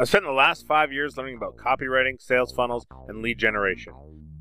I've 0.00 0.08
spent 0.08 0.24
the 0.24 0.30
last 0.30 0.64
five 0.64 0.92
years 0.92 1.16
learning 1.16 1.38
about 1.38 1.56
copywriting, 1.56 2.22
sales 2.22 2.52
funnels, 2.52 2.86
and 3.08 3.20
lead 3.20 3.36
generation. 3.36 3.92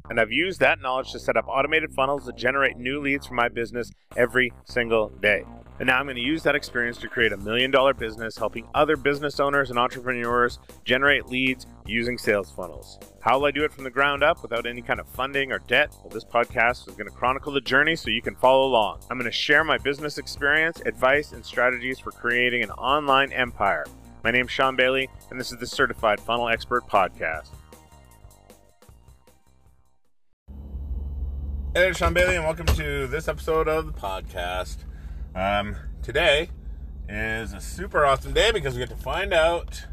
And 0.07 0.19
I've 0.19 0.31
used 0.31 0.59
that 0.59 0.79
knowledge 0.81 1.11
to 1.13 1.19
set 1.19 1.35
up 1.35 1.47
automated 1.47 1.95
funnels 1.95 2.27
that 2.27 2.37
generate 2.37 2.77
new 2.77 3.01
leads 3.01 3.25
for 3.25 3.33
my 3.33 3.49
business 3.49 3.89
every 4.15 4.53
single 4.65 5.09
day. 5.09 5.45
And 5.79 5.87
now 5.87 5.97
I'm 5.97 6.05
going 6.05 6.15
to 6.15 6.21
use 6.21 6.43
that 6.43 6.53
experience 6.53 6.99
to 6.99 7.07
create 7.07 7.31
a 7.31 7.37
million 7.37 7.71
dollar 7.71 7.95
business 7.95 8.37
helping 8.37 8.67
other 8.75 8.95
business 8.95 9.39
owners 9.39 9.71
and 9.71 9.79
entrepreneurs 9.79 10.59
generate 10.85 11.25
leads 11.25 11.65
using 11.87 12.19
sales 12.19 12.51
funnels. 12.51 12.99
How 13.21 13.39
will 13.39 13.47
I 13.47 13.51
do 13.51 13.63
it 13.63 13.73
from 13.73 13.83
the 13.83 13.89
ground 13.89 14.21
up 14.21 14.43
without 14.43 14.67
any 14.67 14.83
kind 14.83 14.99
of 14.99 15.09
funding 15.09 15.51
or 15.51 15.57
debt? 15.57 15.89
Well, 16.03 16.09
this 16.09 16.23
podcast 16.23 16.87
is 16.87 16.93
going 16.93 17.09
to 17.09 17.15
chronicle 17.15 17.51
the 17.51 17.61
journey 17.61 17.95
so 17.95 18.11
you 18.11 18.21
can 18.21 18.35
follow 18.35 18.67
along. 18.67 18.99
I'm 19.09 19.17
going 19.17 19.29
to 19.29 19.35
share 19.35 19.63
my 19.63 19.79
business 19.79 20.19
experience, 20.19 20.81
advice, 20.85 21.31
and 21.31 21.43
strategies 21.43 21.97
for 21.99 22.11
creating 22.11 22.61
an 22.61 22.69
online 22.71 23.33
empire. 23.33 23.85
My 24.27 24.31
name's 24.31 24.51
Shawn 24.51 24.75
Bayley, 24.75 25.07
and 25.31 25.39
this 25.39 25.53
is 25.53 25.57
the 25.57 25.65
Certified 25.65 26.19
Funnel 26.19 26.49
Expert 26.49 26.85
Podcast. 26.85 27.47
Hey, 31.73 31.93
Shawn 31.93 32.13
Bayley, 32.13 32.35
and 32.35 32.43
welcome 32.43 32.65
to 32.65 33.07
this 33.07 33.29
episode 33.29 33.69
of 33.69 33.85
the 33.85 33.93
podcast. 33.93 34.79
Um, 35.33 35.77
today 36.03 36.49
is 37.07 37.53
a 37.53 37.61
super 37.61 38.05
awesome 38.05 38.33
day 38.33 38.51
because 38.51 38.73
we 38.73 38.79
get 38.79 38.89
to 38.89 38.97
find 38.97 39.31
out 39.31 39.85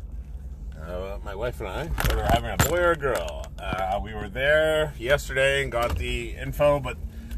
uh, 0.85 1.19
my 1.25 1.37
wife 1.37 1.61
and 1.61 1.69
I 1.69 1.85
whether 1.87 2.17
we're 2.17 2.25
having 2.25 2.51
a 2.51 2.57
boy 2.69 2.79
or 2.79 2.91
a 2.91 2.97
girl. 2.97 3.47
Uh, 3.57 4.01
we 4.03 4.15
were 4.15 4.29
there 4.29 4.95
yesterday 4.99 5.63
and 5.63 5.71
got 5.71 5.97
the 5.97 6.31
info, 6.31 6.81
but 6.81 6.97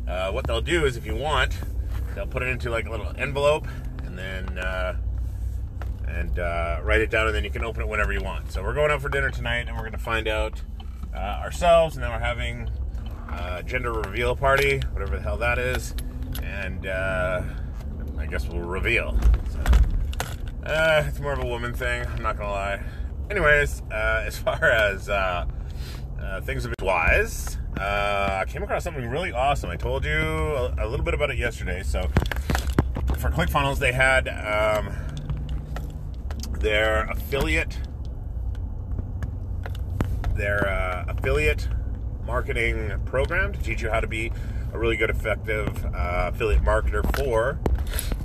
uh, 0.09 0.33
what 0.33 0.47
they'll 0.47 0.63
do 0.63 0.87
is 0.87 0.97
if 0.97 1.05
you 1.05 1.15
want, 1.15 1.59
they'll 2.15 2.27
put 2.27 2.43
it 2.43 2.49
into 2.49 2.71
like 2.71 2.87
a 2.87 2.91
little 2.91 3.13
envelope 3.19 3.67
and 4.05 4.19
then 4.19 4.57
uh, 4.57 4.97
and 6.09 6.39
uh, 6.39 6.81
write 6.83 7.01
it 7.01 7.11
down, 7.11 7.27
and 7.27 7.35
then 7.35 7.45
you 7.45 7.51
can 7.51 7.65
open 7.65 7.83
it 7.83 7.89
whenever 7.89 8.13
you 8.13 8.23
want. 8.23 8.51
So 8.53 8.63
we're 8.63 8.75
going 8.75 8.91
out 8.91 9.03
for 9.03 9.09
dinner 9.09 9.31
tonight, 9.31 9.67
and 9.67 9.73
we're 9.73 9.83
going 9.83 9.93
to 9.93 9.99
find 9.99 10.29
out 10.29 10.61
uh, 11.15 11.19
ourselves, 11.19 11.97
and 11.97 12.05
then 12.05 12.11
we're 12.11 12.19
having 12.19 12.71
a 13.29 13.63
gender 13.63 13.93
reveal 13.93 14.37
party, 14.37 14.81
whatever 14.93 15.17
the 15.17 15.23
hell 15.23 15.37
that 15.39 15.59
is, 15.59 15.95
and 16.43 16.87
uh, 16.87 17.43
I 18.19 18.27
guess 18.27 18.49
we'll 18.49 18.61
reveal. 18.61 19.19
So, 19.51 19.61
uh, 20.65 21.05
it's 21.07 21.21
more 21.21 21.33
of 21.33 21.41
a 21.41 21.47
woman 21.47 21.75
thing. 21.75 22.07
I'm 22.07 22.23
not 22.23 22.37
gonna 22.37 22.51
lie. 22.51 22.83
Anyways, 23.31 23.83
uh, 23.91 24.23
as 24.27 24.39
far 24.39 24.65
as 24.65 25.09
uh, 25.09 25.47
things 26.43 26.65
of 26.65 26.75
wise, 26.81 27.59
I 27.77 28.45
came 28.49 28.63
across 28.63 28.85
something 28.85 29.09
really 29.09 29.33
awesome. 29.33 29.71
I 29.71 29.77
told 29.77 30.05
you 30.05 30.13
a, 30.13 30.75
a, 30.79 30.87
little 30.87 31.05
bit 31.05 31.15
about 31.15 31.31
it 31.31 31.39
yesterday. 31.39 31.83
So 31.83 32.03
for 33.19 33.31
ClickFunnels, 33.31 33.79
they 33.79 33.93
had. 33.93 34.29
Um, 34.29 34.86
their 36.61 37.05
affiliate 37.11 37.79
their 40.35 40.69
uh, 40.69 41.05
affiliate 41.09 41.69
marketing 42.27 42.93
program 43.07 43.53
to 43.53 43.63
teach 43.63 43.81
you 43.81 43.89
how 43.89 44.01
to 44.01 44.07
be 44.07 44.31
a 44.73 44.79
really 44.79 44.97
good 44.97 45.11
effective 45.11 45.85
uh, 45.87 46.31
affiliate 46.33 46.63
marketer 46.63 47.03
for 47.17 47.59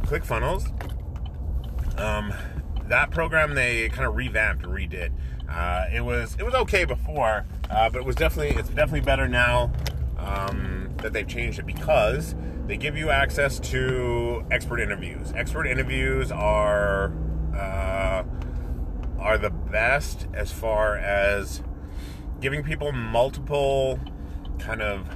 ClickFunnels. 0.06 0.68
Um, 2.00 2.34
that 2.88 3.12
program 3.12 3.56
they 3.56 3.88
kind 3.90 4.06
of 4.06 4.16
revamped 4.16 4.66
and 4.66 4.74
redid. 4.74 5.12
Uh, 5.50 5.86
it 5.94 6.02
was 6.02 6.36
it 6.40 6.44
was 6.44 6.54
okay 6.54 6.86
before, 6.86 7.46
uh, 7.70 7.90
but 7.90 8.00
it 8.00 8.06
was 8.06 8.16
definitely 8.16 8.56
it's 8.60 8.70
definitely 8.70 9.02
better 9.02 9.28
now 9.28 9.72
um, 10.18 10.90
that 10.98 11.14
they've 11.14 11.28
changed 11.28 11.60
it 11.60 11.66
because 11.66 12.36
they 12.68 12.78
give 12.78 12.98
you 12.98 13.10
access 13.10 13.60
to 13.60 14.46
expert 14.52 14.80
interviews. 14.80 15.34
Expert 15.36 15.66
interviews 15.66 16.32
are 16.32 17.14
uh, 17.56 18.01
are 19.22 19.38
the 19.38 19.50
best 19.50 20.28
as 20.34 20.52
far 20.52 20.96
as 20.98 21.62
giving 22.40 22.64
people 22.64 22.92
multiple 22.92 24.00
kind 24.60 24.82
of 24.82 25.08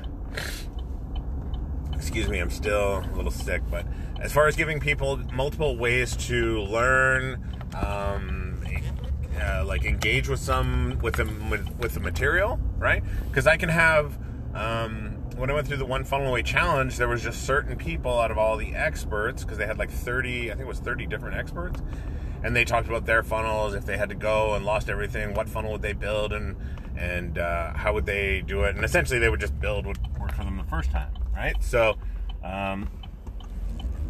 excuse 1.94 2.28
me 2.30 2.40
i'm 2.40 2.50
still 2.50 3.00
a 3.00 3.16
little 3.16 3.32
sick 3.32 3.62
but 3.70 3.86
as 4.22 4.32
far 4.32 4.48
as 4.48 4.56
giving 4.56 4.80
people 4.80 5.18
multiple 5.34 5.76
ways 5.76 6.16
to 6.16 6.62
learn 6.62 7.44
um, 7.76 8.64
uh, 9.42 9.64
like 9.66 9.84
engage 9.84 10.30
with 10.30 10.40
some 10.40 10.98
with 11.02 11.16
the 11.16 11.26
with 11.80 11.94
the 11.94 12.00
material 12.00 12.60
right? 12.78 13.04
Because 13.28 13.48
i 13.48 13.58
can 13.58 13.70
have 13.70 14.18
um, 14.54 15.18
when 15.36 15.50
I 15.50 15.54
went 15.54 15.68
through 15.68 15.78
the 15.78 15.86
one 15.86 16.06
funnel 16.06 16.30
away 16.30 16.42
challenge, 16.42 16.96
there 16.96 17.10
was 17.10 17.22
just 17.22 17.46
certain 17.46 17.76
people 17.76 18.20
out 18.20 18.32
of 18.32 18.38
all 18.38 18.56
the 18.56 18.74
experts 18.74 19.44
because 19.44 19.58
they 19.58 19.66
had 19.66 19.78
like 19.78 19.92
30, 19.92 20.50
I 20.50 20.54
think 20.54 20.62
it 20.62 20.68
was 20.68 20.80
30 20.80 21.08
different 21.08 21.36
experts 21.36 21.82
and 22.46 22.56
they 22.56 22.64
talked 22.64 22.88
about 22.88 23.08
their 23.08 23.24
funnels 23.24 23.74
if 23.74 23.88
they 23.88 23.98
had 23.98 24.08
to 24.08 24.14
go 24.14 24.54
and 24.54 24.64
lost 24.64 24.88
everything 24.88 25.34
what 25.34 25.50
funnel 25.50 25.72
would 25.72 25.82
they 25.82 25.94
build 25.94 26.32
and 26.32 26.56
and 26.96 27.40
uh, 27.40 27.74
how 27.74 27.92
would 27.94 28.06
they 28.06 28.42
do 28.42 28.64
it? 28.64 28.76
And 28.76 28.86
essentially 28.86 29.20
they 29.20 29.28
would 29.28 29.42
just 29.42 29.60
build 29.60 29.86
what 29.86 29.98
worked 30.18 30.36
for 30.36 30.46
them 30.46 30.56
the 30.56 30.64
first 30.64 30.92
time 30.92 31.12
right? 31.36 31.56
So 31.62 31.98
um, 32.44 32.88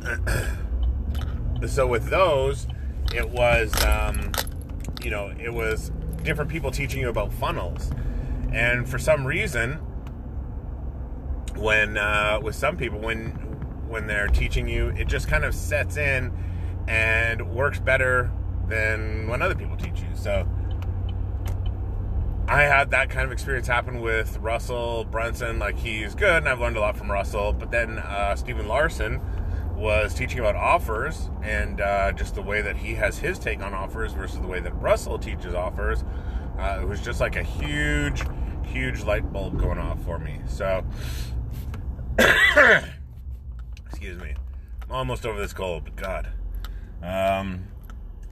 so 1.68 1.88
with 1.88 2.10
those 2.10 2.68
it 3.14 3.28
was 3.30 3.74
um, 3.86 4.34
you 5.02 5.10
know 5.10 5.34
it 5.40 5.54
was 5.54 5.94
different 6.22 6.52
people 6.52 6.72
teaching 6.72 7.00
you 7.00 7.08
about 7.08 7.32
funnels. 7.32 7.90
And 8.52 8.88
for 8.88 9.00
some 9.00 9.26
reason 9.26 9.80
when 11.56 11.98
uh, 11.98 12.42
with 12.44 12.56
some 12.56 12.76
people 12.76 13.00
when 13.00 13.32
when 13.88 14.08
they're 14.08 14.28
teaching 14.28 14.68
you 14.68 14.90
it 14.90 15.08
just 15.08 15.30
kind 15.30 15.46
of 15.46 15.56
sets 15.56 15.96
in 15.96 16.34
and 16.88 17.54
works 17.54 17.80
better 17.80 18.32
than 18.68 19.28
when 19.28 19.42
other 19.42 19.56
people 19.56 19.78
teach 19.78 20.00
you. 20.02 20.08
So 20.16 20.48
I 22.48 22.64
had 22.64 22.92
that 22.92 23.10
kind 23.10 23.26
of 23.26 23.32
experience 23.32 23.68
happen 23.68 24.02
with 24.02 24.38
Russell 24.38 25.06
Brunson. 25.06 25.58
Like 25.58 25.78
he's 25.78 26.14
good, 26.14 26.38
and 26.38 26.50
I've 26.50 26.60
learned 26.60 26.78
a 26.78 26.80
lot 26.80 26.96
from 26.96 27.12
Russell. 27.12 27.54
But 27.54 27.72
then 27.72 27.98
uh, 28.00 28.36
Stephen 28.36 28.68
Larsen 28.68 29.20
was 29.76 30.14
teaching 30.14 30.40
about 30.40 30.56
offers 30.56 31.30
and 31.44 31.82
uh, 31.82 32.12
just 32.14 32.36
the 32.36 32.42
way 32.42 32.62
that 32.62 32.78
he 32.78 32.94
has 32.94 33.18
his 33.18 33.38
take 33.38 33.62
on 33.62 33.74
offers 33.74 34.14
versus 34.14 34.40
the 34.40 34.48
way 34.48 34.60
that 34.60 34.74
Russell 34.74 35.20
teaches 35.20 35.54
offers. 35.54 36.04
Uh, 36.58 36.80
it 36.82 36.88
was 36.88 37.02
just 37.02 37.20
like 37.20 37.36
a 37.36 37.44
huge, 37.44 38.24
huge 38.64 39.04
light 39.04 39.32
bulb 39.34 39.60
going 39.60 39.78
off 39.78 40.02
for 40.04 40.18
me. 40.18 40.40
So, 40.48 40.86
excuse 43.88 44.22
me, 44.22 44.36
I'm 44.84 44.92
almost 44.92 45.26
over 45.26 45.40
this 45.40 45.54
cold, 45.54 45.84
but 45.84 45.96
God. 45.96 46.30
Um, 47.06 47.68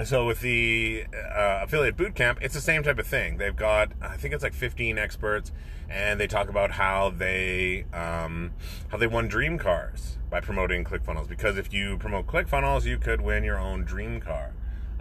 so 0.03 0.25
with 0.25 0.41
the 0.41 1.05
uh, 1.13 1.61
affiliate 1.63 1.95
bootcamp, 1.95 2.37
it's 2.41 2.55
the 2.55 2.61
same 2.61 2.83
type 2.83 2.97
of 2.97 3.05
thing. 3.05 3.37
They've 3.37 3.55
got, 3.55 3.91
I 4.01 4.17
think 4.17 4.33
it's 4.33 4.43
like 4.43 4.53
15 4.53 4.97
experts, 4.97 5.51
and 5.89 6.19
they 6.19 6.27
talk 6.27 6.49
about 6.49 6.71
how 6.71 7.11
they 7.11 7.85
um, 7.93 8.51
how 8.89 8.97
they 8.97 9.07
won 9.07 9.27
dream 9.27 9.57
cars 9.57 10.17
by 10.29 10.39
promoting 10.41 10.83
ClickFunnels. 10.83 11.27
Because 11.27 11.57
if 11.57 11.71
you 11.71 11.97
promote 11.97 12.25
ClickFunnels, 12.25 12.85
you 12.85 12.97
could 12.97 13.21
win 13.21 13.43
your 13.43 13.59
own 13.59 13.83
dream 13.83 14.19
car. 14.19 14.53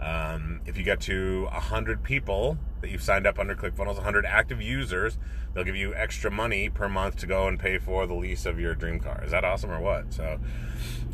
Um, 0.03 0.59
if 0.65 0.77
you 0.77 0.83
get 0.83 0.99
to 1.01 1.45
100 1.45 2.03
people 2.03 2.57
that 2.81 2.89
you've 2.89 3.01
signed 3.01 3.25
up 3.25 3.39
under 3.39 3.55
ClickFunnels, 3.55 3.95
100 3.95 4.25
active 4.25 4.61
users, 4.61 5.17
they'll 5.53 5.63
give 5.63 5.77
you 5.77 5.95
extra 5.95 6.29
money 6.29 6.69
per 6.69 6.89
month 6.89 7.15
to 7.17 7.27
go 7.27 7.47
and 7.47 7.57
pay 7.57 7.77
for 7.77 8.05
the 8.05 8.13
lease 8.13 8.45
of 8.45 8.59
your 8.59 8.75
dream 8.75 8.99
car. 8.99 9.23
Is 9.23 9.31
that 9.31 9.45
awesome 9.45 9.71
or 9.71 9.79
what? 9.79 10.13
So 10.13 10.39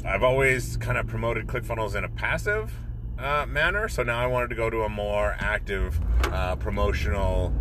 I've 0.04 0.24
always 0.24 0.76
kind 0.78 0.98
of 0.98 1.06
promoted 1.06 1.46
ClickFunnels 1.46 1.96
in 1.96 2.04
a 2.04 2.10
passive 2.10 2.74
uh, 3.20 3.46
manner, 3.48 3.88
so 3.90 4.02
now 4.02 4.20
I 4.20 4.26
wanted 4.26 4.50
to 4.50 4.56
go 4.56 4.70
to 4.72 4.82
a 4.84 4.90
more 4.90 5.36
active 5.40 6.00
uh, 6.26 6.56
promotional 6.56 7.54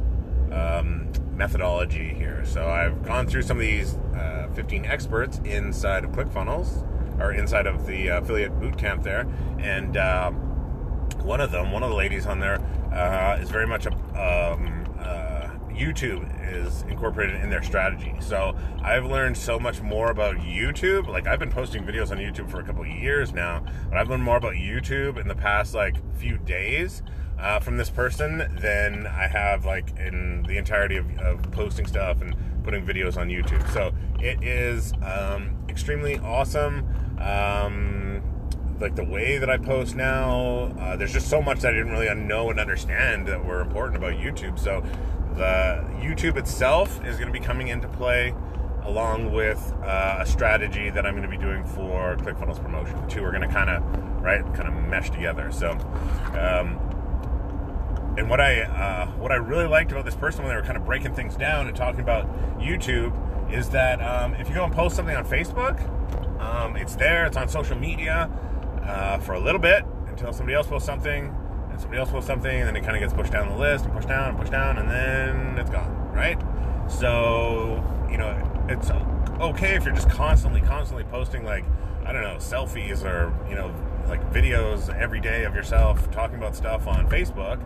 um, 0.50 1.12
methodology 1.34 2.14
here. 2.14 2.42
So 2.46 2.68
I've 2.68 3.02
gone 3.04 3.26
through 3.26 3.42
some 3.42 3.58
of 3.58 3.62
these 3.62 3.96
uh, 4.16 4.48
15 4.54 4.86
experts 4.86 5.40
inside 5.44 6.04
of 6.04 6.12
ClickFunnels 6.12 6.86
or 7.20 7.32
inside 7.32 7.66
of 7.66 7.86
the 7.86 8.06
affiliate 8.08 8.52
bootcamp 8.60 9.02
there, 9.02 9.26
and 9.58 9.96
um, 9.96 10.47
one 11.28 11.42
of 11.42 11.50
them, 11.50 11.70
one 11.70 11.82
of 11.82 11.90
the 11.90 11.94
ladies 11.94 12.24
on 12.24 12.40
there, 12.40 12.58
uh, 12.90 13.36
is 13.38 13.50
very 13.50 13.66
much 13.66 13.84
a 13.84 13.92
um, 13.92 14.86
uh, 14.98 15.50
YouTube 15.70 16.24
is 16.50 16.82
incorporated 16.88 17.36
in 17.42 17.50
their 17.50 17.62
strategy. 17.62 18.14
So 18.18 18.56
I've 18.82 19.04
learned 19.04 19.36
so 19.36 19.58
much 19.58 19.82
more 19.82 20.10
about 20.10 20.36
YouTube. 20.36 21.06
Like 21.06 21.26
I've 21.26 21.38
been 21.38 21.52
posting 21.52 21.84
videos 21.84 22.10
on 22.10 22.16
YouTube 22.16 22.50
for 22.50 22.60
a 22.60 22.64
couple 22.64 22.84
years 22.86 23.34
now, 23.34 23.62
but 23.90 23.98
I've 23.98 24.08
learned 24.08 24.22
more 24.22 24.38
about 24.38 24.54
YouTube 24.54 25.20
in 25.20 25.28
the 25.28 25.34
past 25.34 25.74
like 25.74 25.96
few 26.16 26.38
days. 26.38 27.02
Uh, 27.38 27.60
from 27.60 27.76
this 27.76 27.88
person 27.88 28.38
than 28.60 29.06
I 29.06 29.28
have 29.28 29.64
like 29.64 29.96
in 29.96 30.42
the 30.42 30.58
entirety 30.58 30.96
of, 30.96 31.08
of 31.18 31.40
posting 31.52 31.86
stuff 31.86 32.20
and 32.20 32.34
putting 32.64 32.84
videos 32.84 33.16
on 33.16 33.28
YouTube. 33.28 33.64
So 33.72 33.92
it 34.18 34.42
is 34.42 34.92
um, 35.04 35.56
extremely 35.68 36.18
awesome. 36.18 36.84
Um, 37.20 38.07
like 38.80 38.94
the 38.94 39.04
way 39.04 39.38
that 39.38 39.50
I 39.50 39.58
post 39.58 39.96
now. 39.96 40.72
Uh, 40.78 40.96
there's 40.96 41.12
just 41.12 41.28
so 41.28 41.42
much 41.42 41.60
that 41.60 41.74
I 41.74 41.76
didn't 41.76 41.92
really 41.92 42.12
know 42.14 42.50
and 42.50 42.60
understand 42.60 43.26
that 43.26 43.44
were 43.44 43.60
important 43.60 43.96
about 43.96 44.14
YouTube. 44.14 44.58
So 44.58 44.82
the 45.34 45.84
YouTube 46.00 46.36
itself 46.36 47.04
is 47.04 47.16
going 47.16 47.32
to 47.32 47.38
be 47.38 47.44
coming 47.44 47.68
into 47.68 47.88
play 47.88 48.34
along 48.82 49.32
with 49.32 49.72
uh, 49.82 50.18
a 50.20 50.26
strategy 50.26 50.90
that 50.90 51.04
I'm 51.04 51.14
going 51.14 51.28
to 51.28 51.36
be 51.36 51.42
doing 51.42 51.64
for 51.64 52.16
ClickFunnels 52.16 52.62
promotion. 52.62 53.00
The 53.00 53.06
two 53.06 53.24
are 53.24 53.30
going 53.30 53.46
to 53.46 53.52
kind 53.52 53.70
of 53.70 53.82
right 54.22 54.42
kind 54.54 54.68
of 54.68 54.74
mesh 54.88 55.10
together. 55.10 55.50
So. 55.52 55.72
Um, 56.38 56.80
and 58.16 58.28
what 58.28 58.40
I 58.40 58.62
uh, 58.62 59.06
what 59.12 59.30
I 59.30 59.36
really 59.36 59.68
liked 59.68 59.92
about 59.92 60.04
this 60.04 60.16
person 60.16 60.42
when 60.42 60.50
they 60.50 60.56
were 60.56 60.66
kind 60.66 60.76
of 60.76 60.84
breaking 60.84 61.14
things 61.14 61.36
down 61.36 61.68
and 61.68 61.76
talking 61.76 62.00
about 62.00 62.26
YouTube 62.58 63.14
is 63.52 63.70
that 63.70 64.02
um, 64.02 64.34
if 64.34 64.48
you 64.48 64.54
go 64.56 64.64
and 64.64 64.74
post 64.74 64.96
something 64.96 65.14
on 65.14 65.24
Facebook, 65.24 65.78
um, 66.40 66.76
it's 66.76 66.96
there, 66.96 67.26
it's 67.26 67.36
on 67.36 67.48
social 67.48 67.78
media 67.78 68.28
uh, 68.88 69.18
for 69.18 69.34
a 69.34 69.40
little 69.40 69.60
bit 69.60 69.84
until 70.08 70.32
somebody 70.32 70.54
else 70.54 70.66
posts 70.66 70.86
something, 70.86 71.32
and 71.70 71.80
somebody 71.80 72.00
else 72.00 72.10
posts 72.10 72.26
something, 72.26 72.50
and 72.50 72.66
then 72.66 72.74
it 72.74 72.82
kind 72.82 72.96
of 72.96 73.00
gets 73.00 73.12
pushed 73.12 73.32
down 73.32 73.48
the 73.48 73.56
list 73.56 73.84
and 73.84 73.94
pushed 73.94 74.08
down 74.08 74.30
and 74.30 74.38
pushed 74.38 74.50
down, 74.50 74.78
and 74.78 74.90
then 74.90 75.58
it's 75.58 75.70
gone, 75.70 76.12
right? 76.12 76.40
So 76.90 77.84
you 78.10 78.18
know, 78.18 78.66
it's 78.68 78.90
okay 79.40 79.76
if 79.76 79.84
you're 79.84 79.94
just 79.94 80.10
constantly, 80.10 80.60
constantly 80.60 81.04
posting 81.04 81.44
like 81.44 81.64
I 82.04 82.12
don't 82.12 82.22
know 82.22 82.36
selfies 82.36 83.04
or 83.04 83.32
you 83.48 83.54
know 83.54 83.72
like 84.08 84.32
videos 84.32 84.92
every 84.94 85.20
day 85.20 85.44
of 85.44 85.54
yourself 85.54 86.10
talking 86.10 86.38
about 86.38 86.56
stuff 86.56 86.86
on 86.86 87.08
Facebook. 87.08 87.60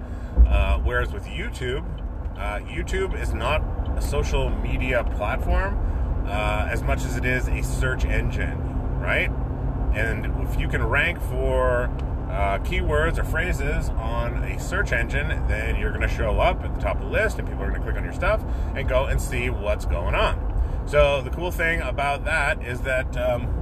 Uh, 0.47 0.79
whereas 0.81 1.13
with 1.13 1.25
YouTube, 1.25 1.85
uh, 2.37 2.59
YouTube 2.61 3.19
is 3.21 3.33
not 3.33 3.63
a 3.97 4.03
social 4.03 4.51
media 4.51 5.05
platform 5.17 5.79
uh, 6.27 6.67
as 6.69 6.83
much 6.83 7.05
as 7.05 7.17
it 7.17 7.25
is 7.25 7.49
a 7.49 7.63
search 7.63 8.05
engine, 8.05 8.59
right? 8.99 9.31
And 9.95 10.27
if 10.49 10.59
you 10.59 10.69
can 10.69 10.83
rank 10.83 11.21
for 11.21 11.91
uh, 12.31 12.59
keywords 12.61 13.19
or 13.19 13.25
phrases 13.25 13.91
on 13.91 14.43
a 14.45 14.59
search 14.59 14.93
engine, 14.93 15.29
then 15.49 15.77
you're 15.77 15.91
going 15.91 16.01
to 16.01 16.09
show 16.09 16.41
up 16.41 16.65
at 16.65 16.75
the 16.75 16.81
top 16.81 16.97
of 16.97 17.03
the 17.03 17.11
list 17.11 17.39
and 17.39 17.47
people 17.47 17.63
are 17.63 17.69
going 17.69 17.81
to 17.81 17.85
click 17.85 17.97
on 17.97 18.05
your 18.05 18.13
stuff 18.13 18.43
and 18.75 18.89
go 18.89 19.05
and 19.05 19.21
see 19.21 19.51
what's 19.51 19.85
going 19.85 20.15
on. 20.15 20.49
So 20.87 21.21
the 21.21 21.31
cool 21.31 21.51
thing 21.51 21.81
about 21.81 22.25
that 22.25 22.63
is 22.65 22.81
that 22.83 23.17
um, 23.17 23.59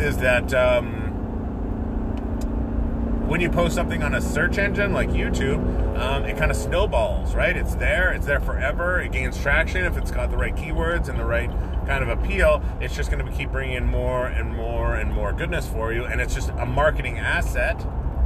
is 0.00 0.18
that 0.18 0.54
um, 0.54 0.97
when 3.28 3.42
you 3.42 3.50
post 3.50 3.74
something 3.74 4.02
on 4.02 4.14
a 4.14 4.22
search 4.22 4.56
engine 4.56 4.94
like 4.94 5.10
YouTube, 5.10 5.58
um, 5.98 6.24
it 6.24 6.38
kind 6.38 6.50
of 6.50 6.56
snowballs, 6.56 7.34
right? 7.34 7.54
It's 7.54 7.74
there, 7.74 8.10
it's 8.14 8.24
there 8.24 8.40
forever. 8.40 9.02
It 9.02 9.12
gains 9.12 9.38
traction 9.38 9.84
if 9.84 9.98
it's 9.98 10.10
got 10.10 10.30
the 10.30 10.38
right 10.38 10.56
keywords 10.56 11.10
and 11.10 11.18
the 11.18 11.26
right 11.26 11.50
kind 11.86 12.02
of 12.02 12.08
appeal. 12.08 12.62
It's 12.80 12.96
just 12.96 13.10
going 13.10 13.24
to 13.24 13.30
keep 13.30 13.52
bringing 13.52 13.76
in 13.76 13.84
more 13.84 14.28
and 14.28 14.56
more 14.56 14.94
and 14.94 15.12
more 15.12 15.34
goodness 15.34 15.68
for 15.68 15.92
you, 15.92 16.06
and 16.06 16.22
it's 16.22 16.34
just 16.34 16.48
a 16.56 16.64
marketing 16.64 17.18
asset, 17.18 17.78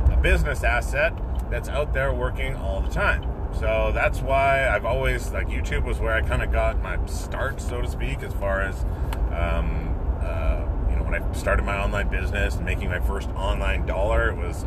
a 0.09 0.17
business 0.23 0.63
asset 0.63 1.13
that's 1.51 1.69
out 1.69 1.93
there 1.93 2.15
working 2.15 2.55
all 2.55 2.81
the 2.81 2.91
time. 2.91 3.29
So 3.59 3.91
that's 3.93 4.21
why 4.21 4.69
I've 4.69 4.85
always 4.85 5.33
like 5.33 5.49
YouTube 5.49 5.85
was 5.85 5.99
where 5.99 6.15
I 6.15 6.23
kind 6.23 6.45
of 6.45 6.53
got 6.53 6.81
my 6.81 7.05
start, 7.07 7.61
so 7.61 7.83
to 7.83 7.91
speak, 7.91 8.23
as 8.23 8.33
far 8.35 8.63
as 8.63 8.85
um, 9.33 9.92
when 11.13 11.23
I 11.23 11.33
started 11.35 11.65
my 11.65 11.79
online 11.79 12.09
business 12.09 12.57
and 12.57 12.65
making 12.65 12.89
my 12.89 13.01
first 13.01 13.29
online 13.31 13.87
dollar. 13.87 14.31
It 14.31 14.37
was 14.37 14.65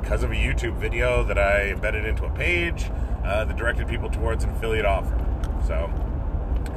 because 0.00 0.22
uh, 0.22 0.26
of 0.26 0.32
a 0.32 0.36
YouTube 0.36 0.76
video 0.76 1.24
that 1.24 1.38
I 1.38 1.70
embedded 1.70 2.04
into 2.04 2.24
a 2.24 2.30
page 2.30 2.90
uh, 3.24 3.44
that 3.44 3.56
directed 3.56 3.88
people 3.88 4.08
towards 4.08 4.44
an 4.44 4.50
affiliate 4.50 4.86
offer. 4.86 5.18
So, 5.66 5.90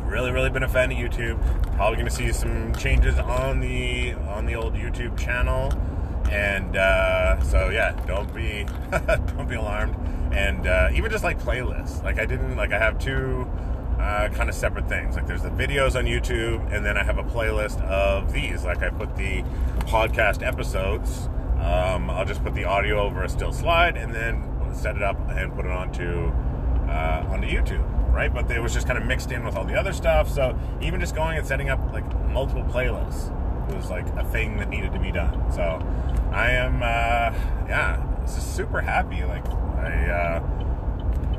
really, 0.05 0.31
really 0.31 0.49
been 0.49 0.63
a 0.63 0.69
fan 0.69 0.91
of 0.91 0.97
YouTube. 0.97 1.41
Probably 1.75 1.95
going 1.95 2.09
to 2.09 2.15
see 2.15 2.31
some 2.31 2.73
changes 2.75 3.17
on 3.19 3.59
the 3.59 4.13
on 4.13 4.45
the 4.45 4.55
old 4.55 4.75
YouTube 4.75 5.17
channel, 5.17 5.73
and 6.29 6.75
uh, 6.75 7.41
so 7.41 7.69
yeah, 7.69 7.91
don't 8.05 8.33
be 8.33 8.65
don't 9.35 9.47
be 9.47 9.55
alarmed. 9.55 9.95
And 10.33 10.67
uh, 10.67 10.89
even 10.93 11.09
just 11.09 11.23
like 11.23 11.39
playlists, 11.39 12.03
like 12.03 12.19
I 12.19 12.25
didn't 12.25 12.57
like 12.57 12.71
I 12.71 12.79
have 12.79 12.99
two. 12.99 13.49
Uh, 14.05 14.29
kind 14.29 14.49
of 14.49 14.55
separate 14.55 14.87
things. 14.87 15.15
Like 15.15 15.25
there's 15.25 15.41
the 15.41 15.49
videos 15.49 15.95
on 15.95 16.05
YouTube, 16.05 16.71
and 16.71 16.85
then 16.85 16.95
I 16.95 17.03
have 17.03 17.17
a 17.17 17.23
playlist 17.23 17.81
of 17.81 18.31
these. 18.31 18.63
Like 18.63 18.83
I 18.83 18.89
put 18.89 19.15
the 19.15 19.41
podcast 19.87 20.45
episodes 20.45 21.27
um, 21.65 22.11
I'll 22.11 22.25
just 22.25 22.43
put 22.43 22.53
the 22.53 22.65
audio 22.65 23.01
over 23.01 23.23
a 23.23 23.29
still 23.29 23.51
slide 23.51 23.97
and 23.97 24.13
then 24.13 24.43
set 24.73 24.95
it 24.95 25.01
up 25.01 25.17
and 25.29 25.53
put 25.55 25.65
it 25.65 25.71
onto 25.71 26.27
uh, 26.87 27.25
onto 27.29 27.47
YouTube, 27.47 27.83
right? 28.13 28.31
But 28.31 28.51
it 28.51 28.61
was 28.61 28.73
just 28.73 28.85
kind 28.85 28.99
of 28.99 29.05
mixed 29.05 29.31
in 29.31 29.43
with 29.43 29.55
all 29.55 29.65
the 29.65 29.73
other 29.73 29.93
stuff. 29.93 30.29
So 30.29 30.57
even 30.81 30.99
just 30.99 31.15
going 31.15 31.37
and 31.37 31.47
setting 31.47 31.69
up 31.69 31.79
like 31.91 32.05
multiple 32.29 32.63
playlists 32.63 33.31
was 33.73 33.89
like 33.89 34.07
a 34.09 34.23
thing 34.25 34.57
that 34.57 34.69
needed 34.69 34.93
to 34.93 34.99
be 34.99 35.11
done. 35.11 35.51
So 35.51 35.79
I 36.31 36.51
am, 36.51 36.83
uh, 36.83 37.33
yeah, 37.67 38.25
super 38.25 38.81
happy. 38.81 39.23
Like 39.23 39.47
I. 39.47 40.09
Uh, 40.11 40.61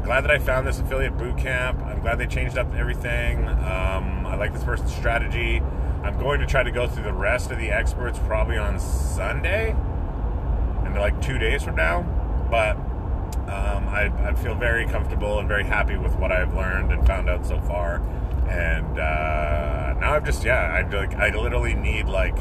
glad 0.06 0.22
that 0.22 0.30
I 0.30 0.38
found 0.38 0.68
this 0.68 0.78
affiliate 0.78 1.18
boot 1.18 1.36
camp. 1.36 1.80
I'm 1.82 2.00
glad 2.00 2.18
they 2.18 2.28
changed 2.28 2.56
up 2.56 2.72
everything. 2.74 3.44
Um, 3.48 4.24
I 4.24 4.36
like 4.36 4.52
this 4.54 4.62
person's 4.62 4.94
strategy. 4.94 5.60
I'm 6.04 6.16
going 6.16 6.38
to 6.38 6.46
try 6.46 6.62
to 6.62 6.70
go 6.70 6.86
through 6.86 7.02
the 7.02 7.12
rest 7.12 7.50
of 7.50 7.58
the 7.58 7.72
experts 7.72 8.16
probably 8.20 8.56
on 8.56 8.78
Sunday 8.78 9.70
And 10.84 10.94
like 10.94 11.20
two 11.20 11.38
days 11.38 11.64
from 11.64 11.74
now. 11.74 12.02
But 12.48 12.76
um, 13.50 13.88
I, 13.88 14.12
I, 14.28 14.34
feel 14.34 14.54
very 14.54 14.86
comfortable 14.86 15.40
and 15.40 15.48
very 15.48 15.64
happy 15.64 15.96
with 15.96 16.14
what 16.14 16.30
I've 16.30 16.54
learned 16.54 16.92
and 16.92 17.04
found 17.04 17.28
out 17.28 17.44
so 17.44 17.60
far. 17.62 17.96
And 18.48 19.00
uh, 19.00 19.94
now 19.98 20.14
I'm 20.14 20.24
just 20.24 20.44
yeah, 20.44 20.70
I 20.72 20.88
like 20.88 21.14
I 21.16 21.30
literally 21.36 21.74
need 21.74 22.06
like 22.06 22.36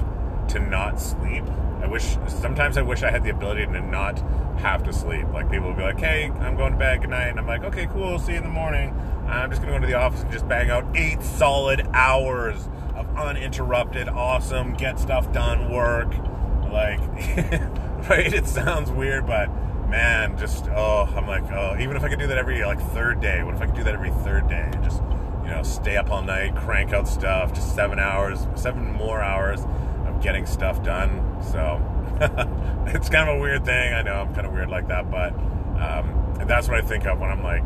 to 0.49 0.59
not 0.59 1.01
sleep. 1.01 1.45
I 1.85 1.87
wish 1.87 2.17
sometimes 2.27 2.79
I 2.79 2.81
wish 2.81 3.03
I 3.03 3.11
had 3.11 3.23
the 3.23 3.29
ability 3.29 3.67
to 3.67 3.79
not 3.79 4.17
have 4.57 4.83
to 4.85 4.91
sleep. 4.91 5.27
Like 5.31 5.51
people 5.51 5.67
would 5.67 5.77
be 5.77 5.83
like, 5.83 5.99
"Hey, 5.99 6.31
I'm 6.39 6.55
going 6.55 6.71
to 6.71 6.79
bed. 6.79 7.01
Good 7.01 7.11
night," 7.11 7.27
and 7.27 7.39
I'm 7.39 7.45
like, 7.45 7.63
"Okay, 7.63 7.85
cool. 7.85 8.17
See 8.17 8.31
you 8.31 8.39
in 8.39 8.43
the 8.43 8.49
morning." 8.49 8.99
I'm 9.27 9.51
just 9.51 9.61
gonna 9.61 9.73
go 9.73 9.79
to 9.79 9.85
the 9.85 9.93
office 9.93 10.23
and 10.23 10.31
just 10.31 10.47
bang 10.47 10.71
out 10.71 10.83
eight 10.95 11.21
solid 11.21 11.87
hours 11.93 12.67
of 12.95 13.07
uninterrupted, 13.15 14.09
awesome, 14.09 14.73
get 14.73 14.99
stuff 14.99 15.31
done 15.31 15.71
work. 15.71 16.11
Like 16.71 16.99
right? 18.09 18.33
It 18.33 18.47
sounds 18.47 18.89
weird, 18.89 19.27
but 19.27 19.47
man, 19.87 20.39
just 20.39 20.65
oh, 20.69 21.07
I'm 21.15 21.27
like, 21.27 21.43
oh, 21.51 21.77
even 21.79 21.95
if 21.97 22.03
I 22.03 22.09
could 22.09 22.19
do 22.19 22.25
that 22.27 22.37
every 22.39 22.65
like 22.65 22.81
third 22.93 23.21
day, 23.21 23.43
what 23.43 23.53
if 23.53 23.61
I 23.61 23.67
could 23.67 23.75
do 23.75 23.83
that 23.83 23.93
every 23.93 24.11
third 24.11 24.49
day? 24.49 24.71
Just 24.83 25.03
you 25.43 25.51
know, 25.51 25.61
stay 25.61 25.97
up 25.97 26.09
all 26.09 26.23
night, 26.23 26.55
crank 26.55 26.93
out 26.93 27.07
stuff, 27.07 27.53
just 27.53 27.75
seven 27.75 27.99
hours, 27.99 28.47
seven 28.55 28.91
more 28.91 29.21
hours 29.21 29.63
getting 30.25 30.47
stuff 30.47 30.83
done. 30.83 31.37
So 31.51 31.79
it's 32.87 33.09
kind 33.09 33.29
of 33.29 33.37
a 33.37 33.39
weird 33.39 33.63
thing. 33.63 33.93
I 33.93 34.01
know 34.01 34.15
I'm 34.15 34.33
kind 34.33 34.47
of 34.47 34.53
weird 34.53 34.69
like 34.69 34.87
that, 34.87 35.11
but 35.11 35.33
um, 35.79 36.33
that's 36.47 36.67
what 36.67 36.77
I 36.77 36.81
think 36.81 37.05
of 37.05 37.19
when 37.19 37.29
I'm 37.29 37.43
like, 37.43 37.65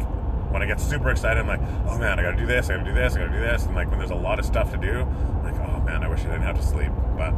when 0.52 0.62
I 0.62 0.66
get 0.66 0.82
super 0.82 1.10
excited, 1.10 1.40
I'm 1.40 1.48
like, 1.48 1.62
oh 1.88 1.98
man, 1.98 2.20
I 2.20 2.22
gotta 2.22 2.36
do 2.36 2.46
this, 2.46 2.70
I 2.70 2.74
gotta 2.76 2.90
do 2.90 2.94
this, 2.94 3.16
I 3.16 3.20
gotta 3.20 3.32
do 3.32 3.40
this, 3.40 3.66
and 3.66 3.76
like 3.76 3.90
when 3.90 4.00
there's 4.00 4.12
a 4.12 4.16
lot 4.16 4.40
of 4.40 4.46
stuff 4.46 4.72
to 4.72 4.78
do, 4.78 5.02
I'm 5.02 5.44
like, 5.44 5.56
oh 5.70 5.80
man, 5.82 6.04
I 6.04 6.10
wish 6.10 6.20
I 6.22 6.24
didn't 6.24 6.42
have 6.42 6.58
to 6.58 6.66
sleep, 6.66 6.92
but 7.16 7.32